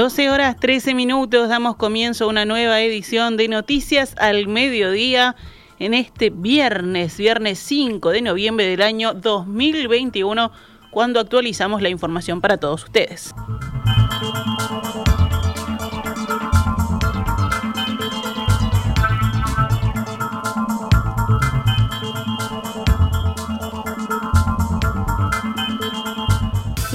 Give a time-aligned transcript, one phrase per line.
[0.00, 5.36] 12 horas 13 minutos, damos comienzo a una nueva edición de Noticias al Mediodía
[5.78, 10.52] en este viernes, viernes 5 de noviembre del año 2021,
[10.90, 13.34] cuando actualizamos la información para todos ustedes.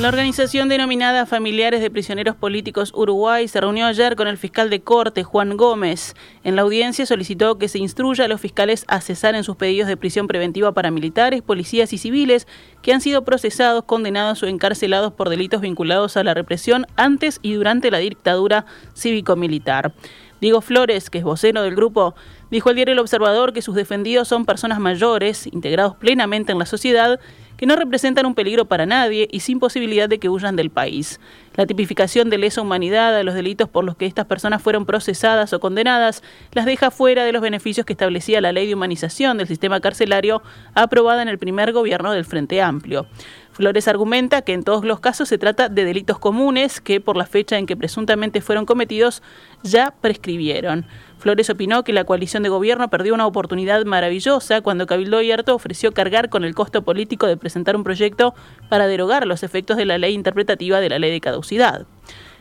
[0.05, 4.81] La organización denominada Familiares de Prisioneros Políticos Uruguay se reunió ayer con el fiscal de
[4.81, 6.13] corte, Juan Gómez.
[6.43, 9.87] En la audiencia solicitó que se instruya a los fiscales a cesar en sus pedidos
[9.87, 12.45] de prisión preventiva para militares, policías y civiles
[12.83, 17.53] que han sido procesados, condenados o encarcelados por delitos vinculados a la represión antes y
[17.53, 19.91] durante la dictadura cívico-militar.
[20.39, 22.13] Diego Flores, que es vocero del grupo,
[22.51, 26.67] dijo al diario El Observador que sus defendidos son personas mayores, integrados plenamente en la
[26.67, 27.19] sociedad
[27.57, 31.19] que no representan un peligro para nadie y sin posibilidad de que huyan del país.
[31.55, 35.53] La tipificación de lesa humanidad a los delitos por los que estas personas fueron procesadas
[35.53, 39.47] o condenadas las deja fuera de los beneficios que establecía la ley de humanización del
[39.47, 40.41] sistema carcelario
[40.73, 43.07] aprobada en el primer gobierno del Frente Amplio.
[43.55, 47.25] Flores argumenta que en todos los casos se trata de delitos comunes que por la
[47.25, 49.23] fecha en que presuntamente fueron cometidos
[49.63, 50.85] ya prescribieron.
[51.19, 55.93] Flores opinó que la coalición de gobierno perdió una oportunidad maravillosa cuando Cabildo Abierto ofreció
[55.93, 58.35] cargar con el costo político de presentar un proyecto
[58.67, 61.85] para derogar los efectos de la ley interpretativa de la ley de caducidad.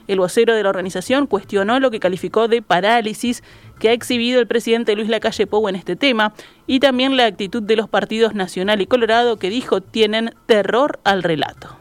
[0.06, 3.42] El vocero de la organización cuestionó lo que calificó de parálisis
[3.78, 6.32] que ha exhibido el presidente Luis Lacalle Pou en este tema
[6.66, 11.22] y también la actitud de los partidos Nacional y Colorado que dijo tienen terror al
[11.22, 11.76] relato.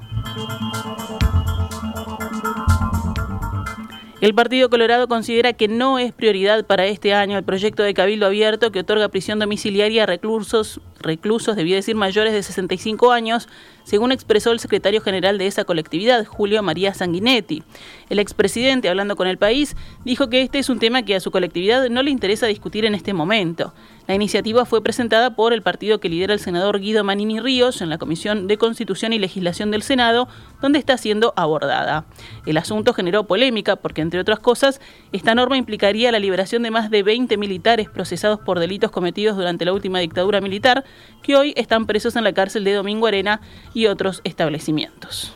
[4.24, 8.26] El Partido Colorado considera que no es prioridad para este año el proyecto de Cabildo
[8.26, 13.50] Abierto que otorga prisión domiciliaria a reclusos, reclusos, debía decir mayores de 65 años,
[13.84, 17.64] según expresó el secretario general de esa colectividad, Julio María Sanguinetti.
[18.10, 21.30] El expresidente, hablando con el país, dijo que este es un tema que a su
[21.30, 23.74] colectividad no le interesa discutir en este momento.
[24.06, 27.90] La iniciativa fue presentada por el partido que lidera el senador Guido Manini Ríos en
[27.90, 30.28] la Comisión de Constitución y Legislación del Senado,
[30.62, 32.06] donde está siendo abordada.
[32.46, 34.82] El asunto generó polémica porque, entre otras cosas,
[35.14, 39.64] esta norma implicaría la liberación de más de 20 militares procesados por delitos cometidos durante
[39.64, 40.84] la última dictadura militar,
[41.22, 43.40] que hoy están presos en la cárcel de Domingo Arena
[43.74, 45.34] y otros establecimientos.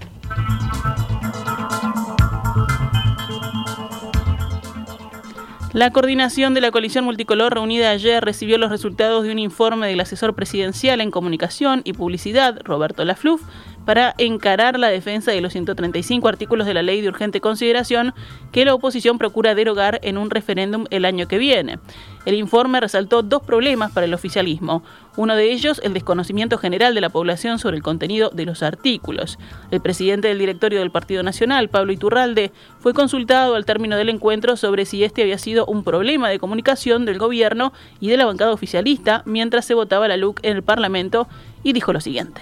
[5.77, 9.99] La coordinación de la coalición multicolor reunida ayer recibió los resultados de un informe del
[9.99, 13.43] asesor presidencial en comunicación y publicidad, Roberto Lafluf,
[13.87, 18.13] para encarar la defensa de los 135 artículos de la ley de urgente consideración
[18.51, 21.79] que la oposición procura derogar en un referéndum el año que viene.
[22.25, 24.83] El informe resaltó dos problemas para el oficialismo.
[25.15, 29.39] Uno de ellos, el desconocimiento general de la población sobre el contenido de los artículos.
[29.71, 34.57] El presidente del directorio del Partido Nacional, Pablo Iturralde, fue consultado al término del encuentro
[34.57, 37.71] sobre si este había sido un problema de comunicación del gobierno
[38.01, 41.29] y de la bancada oficialista mientras se votaba la LUC en el Parlamento
[41.63, 42.41] y dijo lo siguiente.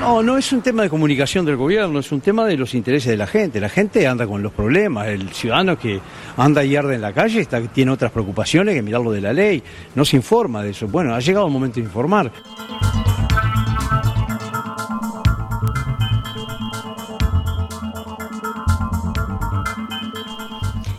[0.00, 3.10] No, no es un tema de comunicación del gobierno, es un tema de los intereses
[3.10, 3.60] de la gente.
[3.60, 6.00] La gente anda con los problemas, el ciudadano que
[6.36, 9.62] anda y arde en la calle está, tiene otras preocupaciones que mirarlo de la ley,
[9.94, 10.88] no se informa de eso.
[10.88, 12.30] Bueno, ha llegado el momento de informar.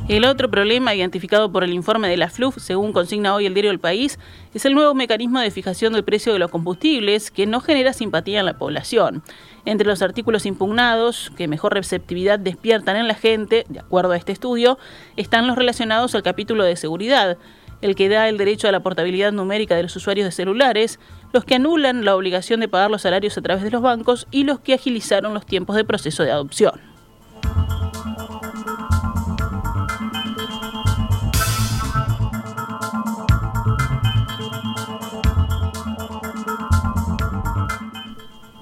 [0.07, 3.71] El otro problema identificado por el informe de la FLUF, según consigna hoy el diario
[3.71, 4.19] El País,
[4.53, 8.41] es el nuevo mecanismo de fijación del precio de los combustibles que no genera simpatía
[8.41, 9.23] en la población.
[9.65, 14.31] Entre los artículos impugnados, que mejor receptividad despiertan en la gente, de acuerdo a este
[14.31, 14.77] estudio,
[15.17, 17.39] están los relacionados al capítulo de seguridad,
[17.81, 20.99] el que da el derecho a la portabilidad numérica de los usuarios de celulares,
[21.33, 24.43] los que anulan la obligación de pagar los salarios a través de los bancos y
[24.43, 26.79] los que agilizaron los tiempos de proceso de adopción.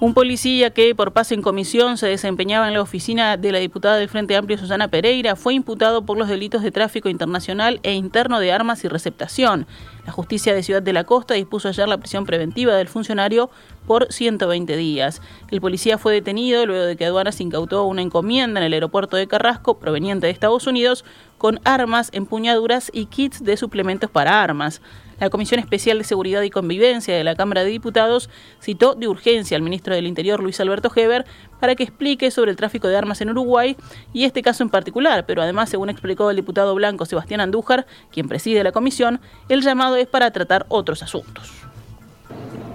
[0.04, 3.96] Un policía que por pase en comisión se desempeñaba en la oficina de la diputada
[3.96, 8.38] del Frente Amplio Susana Pereira fue imputado por los delitos de tráfico internacional e interno
[8.38, 9.66] de armas y receptación.
[10.04, 13.48] La justicia de Ciudad de la Costa dispuso ayer la prisión preventiva del funcionario
[13.86, 15.22] por 120 días.
[15.50, 19.26] El policía fue detenido luego de que aduanas incautó una encomienda en el aeropuerto de
[19.26, 21.06] Carrasco proveniente de Estados Unidos
[21.44, 24.80] con armas, empuñaduras y kits de suplementos para armas.
[25.20, 28.30] La Comisión Especial de Seguridad y Convivencia de la Cámara de Diputados
[28.62, 31.26] citó de urgencia al ministro del Interior, Luis Alberto Heber,
[31.60, 33.76] para que explique sobre el tráfico de armas en Uruguay
[34.14, 38.26] y este caso en particular, pero además, según explicó el diputado blanco Sebastián Andújar, quien
[38.26, 39.20] preside la comisión,
[39.50, 41.73] el llamado es para tratar otros asuntos.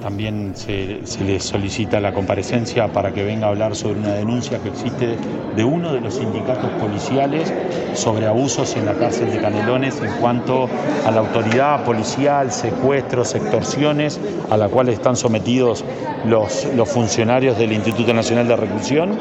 [0.02, 4.70] También se, le solicita la comparecencia para que venga a hablar sobre una denuncia que
[4.70, 5.18] existe
[5.56, 7.54] de uno de los sindicatos policiales
[7.94, 10.70] sobre abusos en la cárcel de Canelones en cuanto
[11.06, 15.84] a la autoridad policial, secuestros, extorsiones a la cual están sometidos
[16.26, 19.18] los, los funcionarios del Instituto Nacional de Reclusión.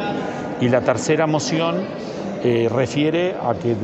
[0.61, 1.77] Y la tercera moción
[2.45, 3.77] eh, refiere a que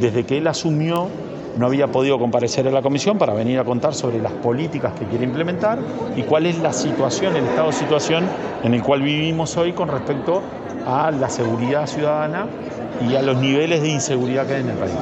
[0.00, 1.08] desde que él asumió
[1.56, 5.04] no había podido comparecer en la comisión para venir a contar sobre las políticas que
[5.06, 5.78] quiere implementar
[6.16, 8.24] y cuál es la situación, el estado de situación
[8.62, 10.42] en el cual vivimos hoy con respecto
[10.86, 12.46] a la seguridad ciudadana
[13.08, 14.94] y a los niveles de inseguridad que hay en el país.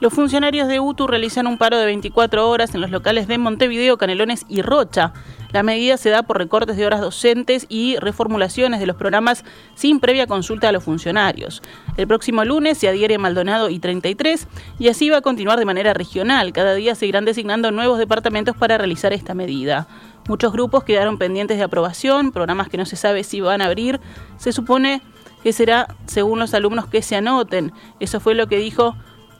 [0.00, 3.98] Los funcionarios de UTU realizan un paro de 24 horas en los locales de Montevideo,
[3.98, 5.12] Canelones y Rocha.
[5.50, 9.98] La medida se da por recortes de horas docentes y reformulaciones de los programas sin
[9.98, 11.62] previa consulta a los funcionarios.
[11.96, 14.46] El próximo lunes se adhiere Maldonado y 33
[14.78, 16.52] y así va a continuar de manera regional.
[16.52, 19.88] Cada día se irán designando nuevos departamentos para realizar esta medida.
[20.28, 24.00] Muchos grupos quedaron pendientes de aprobación, programas que no se sabe si van a abrir.
[24.36, 25.00] Se supone
[25.42, 27.72] que será según los alumnos que se anoten.
[28.00, 28.96] Eso fue lo que dijo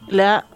[0.06, 0.46] la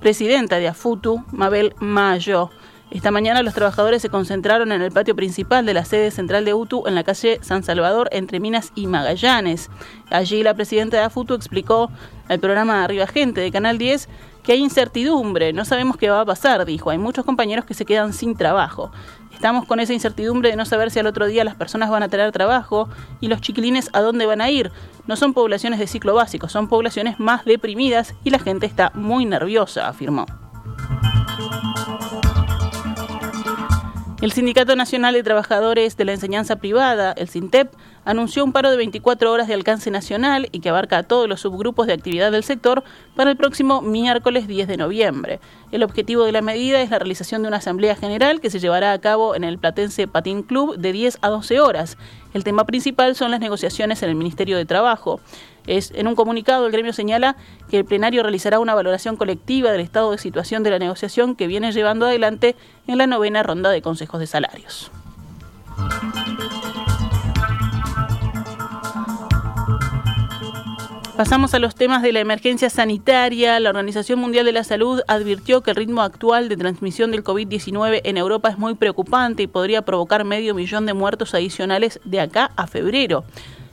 [0.00, 2.50] presidenta de AFUTU, Mabel Mayo.
[2.92, 6.52] Esta mañana los trabajadores se concentraron en el patio principal de la sede central de
[6.52, 9.70] UTU en la calle San Salvador entre Minas y Magallanes.
[10.10, 11.90] Allí la presidenta de AFUTU explicó
[12.28, 14.10] al programa Arriba Gente de Canal 10
[14.42, 16.90] que hay incertidumbre, no sabemos qué va a pasar, dijo.
[16.90, 18.92] Hay muchos compañeros que se quedan sin trabajo.
[19.32, 22.08] Estamos con esa incertidumbre de no saber si al otro día las personas van a
[22.08, 22.90] tener trabajo
[23.20, 24.70] y los chiquilines a dónde van a ir.
[25.06, 29.24] No son poblaciones de ciclo básico, son poblaciones más deprimidas y la gente está muy
[29.24, 30.26] nerviosa, afirmó.
[34.22, 37.72] El Sindicato Nacional de Trabajadores de la Enseñanza Privada, el SINTEP,
[38.04, 41.40] anunció un paro de 24 horas de alcance nacional y que abarca a todos los
[41.40, 42.84] subgrupos de actividad del sector
[43.16, 45.40] para el próximo miércoles 10 de noviembre.
[45.72, 48.92] El objetivo de la medida es la realización de una asamblea general que se llevará
[48.92, 51.98] a cabo en el Platense Patín Club de 10 a 12 horas.
[52.32, 55.18] El tema principal son las negociaciones en el Ministerio de Trabajo.
[55.66, 57.36] Es, en un comunicado, el gremio señala
[57.70, 61.46] que el plenario realizará una valoración colectiva del estado de situación de la negociación que
[61.46, 62.56] viene llevando adelante
[62.86, 64.90] en la novena ronda de consejos de salarios.
[71.16, 73.60] Pasamos a los temas de la emergencia sanitaria.
[73.60, 78.00] La Organización Mundial de la Salud advirtió que el ritmo actual de transmisión del COVID-19
[78.02, 82.50] en Europa es muy preocupante y podría provocar medio millón de muertos adicionales de acá
[82.56, 83.24] a febrero.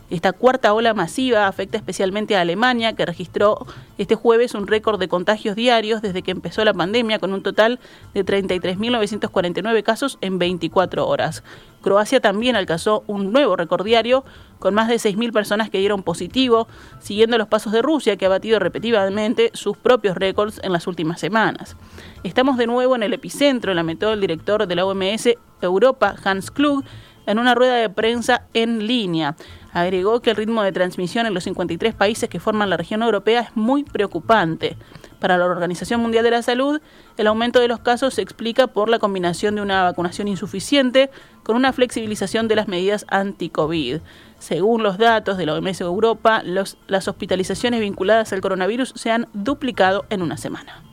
[0.09, 3.67] Esta cuarta ola masiva afecta especialmente a Alemania, que registró
[4.00, 7.79] este jueves un récord de contagios diarios desde que empezó la pandemia, con un total
[8.15, 11.44] de 33.949 casos en 24 horas.
[11.81, 14.25] Croacia también alcanzó un nuevo récord diario,
[14.57, 16.67] con más de 6.000 personas que dieron positivo,
[17.00, 21.19] siguiendo los pasos de Rusia, que ha batido repetidamente sus propios récords en las últimas
[21.19, 21.77] semanas.
[22.23, 25.29] Estamos de nuevo en el epicentro, lamentó el director de la OMS
[25.61, 26.83] Europa, Hans Klug,
[27.25, 29.35] en una rueda de prensa en línea.
[29.74, 33.42] Agregó que el ritmo de transmisión en los 53 países que forman la región europea
[33.42, 34.77] es muy preocupante.
[35.19, 36.81] Para la Organización Mundial de la Salud,
[37.18, 41.10] el aumento de los casos se explica por la combinación de una vacunación insuficiente
[41.44, 44.00] con una flexibilización de las medidas anti-COVID.
[44.39, 50.06] Según los datos de la OMS Europa, las hospitalizaciones vinculadas al coronavirus se han duplicado
[50.10, 50.83] en una semana.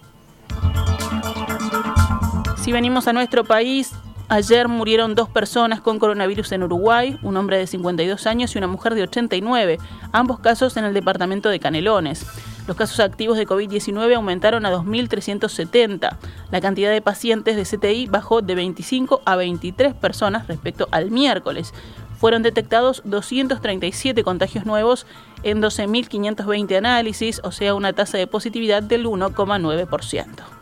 [2.57, 3.93] Si venimos a nuestro país,
[4.29, 8.67] Ayer murieron dos personas con coronavirus en Uruguay, un hombre de 52 años y una
[8.67, 9.79] mujer de 89,
[10.11, 12.27] ambos casos en el departamento de Canelones.
[12.67, 16.17] Los casos activos de COVID-19 aumentaron a 2.370.
[16.51, 21.73] La cantidad de pacientes de CTI bajó de 25 a 23 personas respecto al miércoles.
[22.19, 25.07] Fueron detectados 237 contagios nuevos
[25.45, 30.56] en 12.520 análisis, o sea, una tasa de positividad del 1,9%.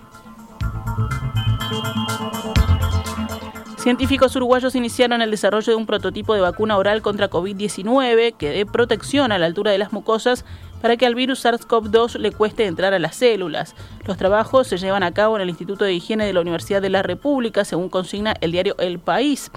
[3.85, 8.65] Científicos uruguayos iniciaron el desarrollo de un prototipo de vacuna oral contra COVID-19 que dé
[8.65, 10.47] protección a la altura de las mucosas
[10.81, 13.75] para que al virus SARS-CoV-2 le cueste entrar a las células.
[14.07, 16.89] Los trabajos se llevan a cabo en el Instituto de Higiene de la Universidad de
[16.89, 19.51] la República, según consigna el diario El País.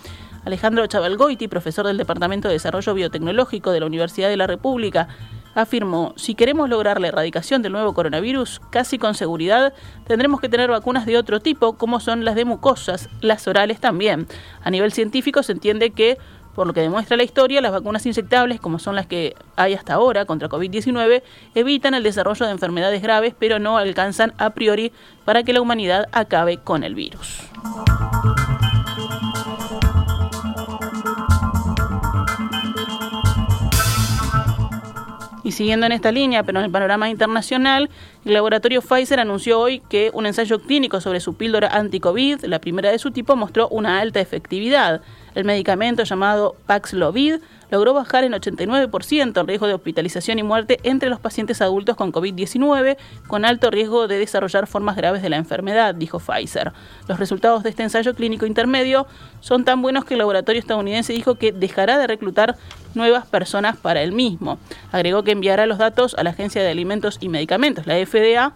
[0.44, 5.08] Alejandro Chavalgoiti, profesor del Departamento de Desarrollo Biotecnológico de la Universidad de la República,
[5.58, 9.74] afirmó, si queremos lograr la erradicación del nuevo coronavirus, casi con seguridad,
[10.06, 14.28] tendremos que tener vacunas de otro tipo, como son las de mucosas, las orales también.
[14.64, 16.20] A nivel científico se entiende que
[16.54, 19.94] por lo que demuestra la historia, las vacunas inyectables, como son las que hay hasta
[19.94, 21.22] ahora contra COVID-19,
[21.54, 24.92] evitan el desarrollo de enfermedades graves, pero no alcanzan a priori
[25.26, 27.42] para que la humanidad acabe con el virus.
[35.48, 37.90] Y siguiendo en esta línea, pero en el panorama internacional,
[38.26, 42.92] El laboratorio Pfizer anunció hoy que un ensayo clínico sobre su píldora anti-COVID, la primera
[42.92, 45.00] de su tipo, mostró una alta efectividad.
[45.36, 47.36] El medicamento llamado Paxlovid
[47.70, 52.12] logró bajar en 89% el riesgo de hospitalización y muerte entre los pacientes adultos con
[52.12, 52.98] COVID-19,
[53.28, 56.74] con alto riesgo de desarrollar formas graves de la enfermedad, dijo Pfizer.
[57.08, 59.08] Los resultados de este ensayo clínico intermedio
[59.40, 62.56] son tan buenos que el laboratorio estadounidense dijo que dejará de reclutar
[62.96, 64.58] nuevas personas para el mismo.
[64.92, 68.54] Agregó que enviará los datos a la Agencia de Alimentos y Medicamentos, la FDA,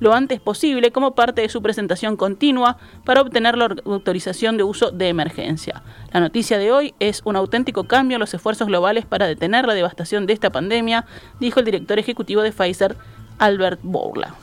[0.00, 4.90] lo antes posible como parte de su presentación continua para obtener la autorización de uso
[4.90, 5.82] de emergencia.
[6.12, 9.74] La noticia de hoy es un auténtico cambio en los esfuerzos globales para detener la
[9.74, 11.06] devastación de esta pandemia,
[11.40, 12.96] dijo el director ejecutivo de Pfizer,
[13.38, 14.34] Albert Bourla.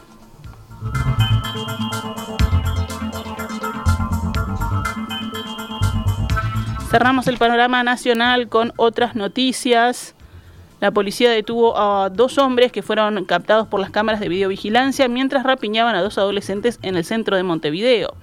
[6.89, 10.15] Cerramos el panorama nacional con otras noticias.
[10.85, 15.41] La policía detuvo a dos hombres que fueron captados por las cámaras de videovigilancia mientras
[15.41, 18.13] rapiñaban a dos adolescentes en el centro de Montevideo.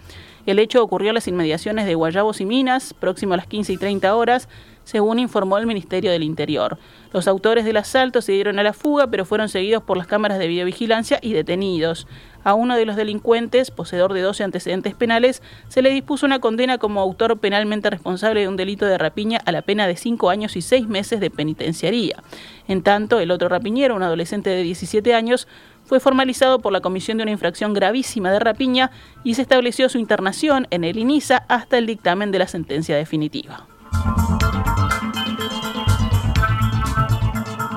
[0.47, 3.77] El hecho ocurrió en las inmediaciones de Guayabos y Minas, próximo a las 15 y
[3.79, 4.49] 30 horas,
[4.85, 6.79] según informó el Ministerio del Interior.
[7.13, 10.39] Los autores del asalto se dieron a la fuga, pero fueron seguidos por las cámaras
[10.39, 12.07] de videovigilancia y detenidos.
[12.45, 16.79] A uno de los delincuentes, poseedor de 12 antecedentes penales, se le dispuso una condena
[16.79, 20.57] como autor penalmente responsable de un delito de rapiña a la pena de 5 años
[20.57, 22.23] y 6 meses de penitenciaría.
[22.67, 25.47] En tanto, el otro rapiñero, un adolescente de 17 años,
[25.85, 28.91] fue formalizado por la comisión de una infracción gravísima de rapiña
[29.25, 33.67] y se estableció su internación en el INISA hasta el dictamen de la sentencia definitiva.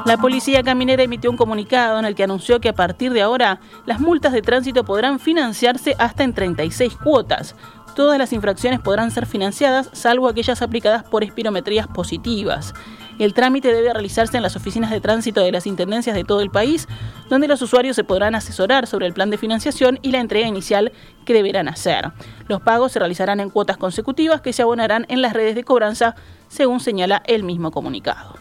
[0.06, 3.60] La policía caminera emitió un comunicado en el que anunció que a partir de ahora
[3.88, 7.56] las multas de tránsito podrán financiarse hasta en 36 cuotas.
[7.96, 12.76] Todas las infracciones podrán ser financiadas, salvo aquellas aplicadas por espirometrías positivas.
[13.18, 16.52] El trámite debe realizarse en las oficinas de tránsito de las intendencias de todo el
[16.52, 16.88] país,
[17.28, 20.92] donde los usuarios se podrán asesorar sobre el plan de financiación y la entrega inicial
[21.26, 22.12] que deberán hacer.
[22.48, 26.14] Los pagos se realizarán en cuotas consecutivas que se abonarán en las redes de cobranza,
[26.48, 28.36] según señala el mismo comunicado.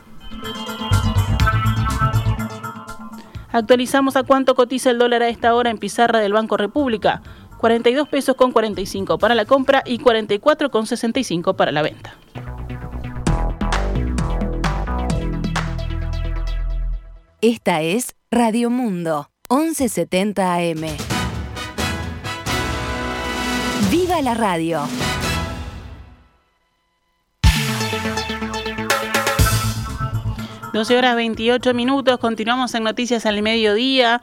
[3.55, 7.23] Actualizamos a cuánto cotiza el dólar a esta hora en pizarra del Banco República.
[7.59, 12.17] 42 pesos con 45 para la compra y 44 con 65 para la venta.
[17.41, 20.83] Esta es Radio Mundo, 1170 AM.
[23.89, 24.81] ¡Viva la radio!
[30.75, 34.21] 12 horas 28 minutos, continuamos en Noticias al Mediodía,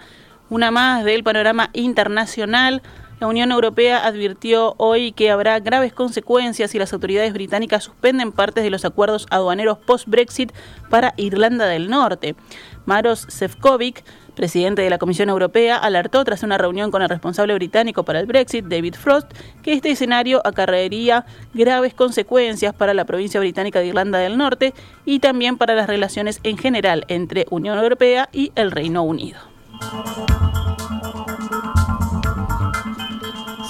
[0.50, 2.82] una más del panorama internacional.
[3.22, 8.66] La Unión Europea advirtió hoy que habrá graves consecuencias si las autoridades británicas suspenden partes
[8.66, 10.52] de los acuerdos aduaneros post-Brexit
[10.90, 12.36] para Irlanda del Norte.
[12.86, 18.04] Maros Sefcovic, presidente de la Comisión Europea, alertó tras una reunión con el responsable británico
[18.04, 19.32] para el Brexit, David Frost,
[19.64, 24.74] que este escenario acarrearía graves consecuencias para la provincia británica de Irlanda del Norte
[25.06, 29.40] y también para las relaciones en general entre Unión Europea y el Reino Unido.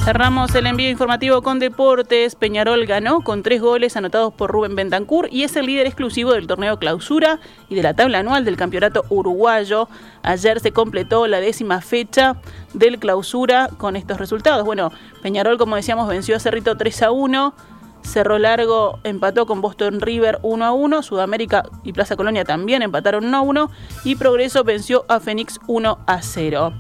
[0.04, 2.34] Cerramos el envío informativo con deportes.
[2.34, 6.48] Peñarol ganó con tres goles anotados por Rubén Bentancur y es el líder exclusivo del
[6.48, 7.40] torneo clausura
[7.70, 9.88] y de la tabla anual del campeonato uruguayo.
[10.24, 12.38] Ayer se completó la décima fecha
[12.74, 14.66] del clausura con estos resultados.
[14.66, 14.92] Bueno,
[15.22, 17.54] Peñarol, como decíamos, venció a Cerrito 3 a 1.
[18.02, 23.26] Cerro Largo empató con Boston River 1 a 1, Sudamérica y Plaza Colonia también empataron
[23.26, 23.72] 1 a 1
[24.04, 26.74] y Progreso venció a Fénix 1 a 0.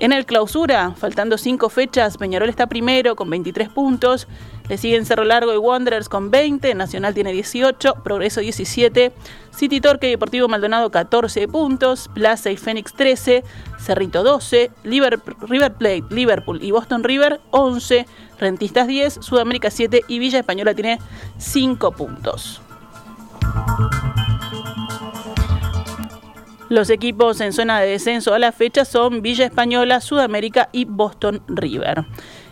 [0.00, 4.28] En el clausura, faltando cinco fechas, Peñarol está primero con 23 puntos.
[4.70, 6.74] Le siguen Cerro Largo y Wanderers con 20.
[6.74, 7.96] Nacional tiene 18.
[8.02, 9.12] Progreso 17.
[9.50, 12.08] City Torque y Deportivo Maldonado 14 puntos.
[12.14, 13.44] Plaza y Fénix 13.
[13.78, 14.70] Cerrito 12.
[14.84, 15.20] River
[15.74, 18.06] Plate, Liverpool y Boston River 11.
[18.38, 19.18] Rentistas 10.
[19.20, 20.04] Sudamérica 7.
[20.08, 20.98] Y Villa Española tiene
[21.36, 22.62] 5 puntos.
[26.70, 31.42] Los equipos en zona de descenso a la fecha son Villa Española, Sudamérica y Boston
[31.48, 32.04] River.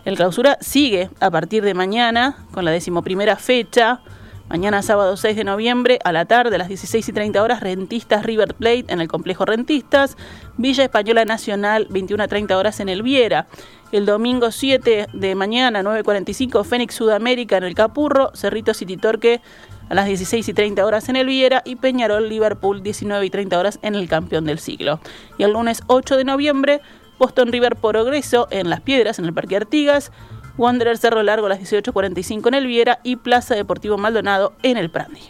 [0.03, 4.01] El clausura sigue a partir de mañana con la decimoprimera fecha.
[4.49, 8.25] Mañana sábado 6 de noviembre a la tarde a las 16 y 30 horas Rentistas
[8.25, 10.17] River Plate en el complejo Rentistas,
[10.57, 13.45] Villa Española Nacional 21 a 30 horas en el Viera.
[13.91, 19.39] El domingo 7 de mañana 9.45 Fénix Sudamérica en el Capurro, Cerrito City Torque
[19.87, 23.59] a las 16 y 30 horas en el Viera y Peñarol Liverpool 19 y 30
[23.59, 24.99] horas en el Campeón del Siglo.
[25.37, 26.81] Y el lunes 8 de noviembre,
[27.19, 30.11] Boston River Progreso en Las Piedras en el Parque Artigas,
[30.59, 34.91] Wanderer Cerro Largo a las 18.45 en el Viera y Plaza Deportivo Maldonado en el
[34.91, 35.21] Prandi.